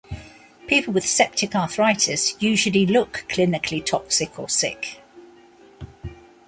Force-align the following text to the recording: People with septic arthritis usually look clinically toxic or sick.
People 0.65 0.93
with 0.95 1.05
septic 1.07 1.53
arthritis 1.55 2.33
usually 2.41 2.87
look 2.87 3.23
clinically 3.29 3.85
toxic 3.85 4.39
or 4.39 4.49
sick. 4.49 4.97